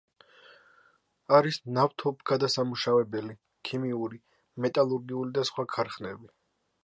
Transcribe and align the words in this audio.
არის 1.39 1.59
ნავთობგადასამუშავებელი, 1.75 3.37
ქიმიური, 3.69 4.19
მეტალურგიული 4.67 5.37
და 5.39 5.47
სხვა 5.53 5.67
ქარხნები. 5.77 6.33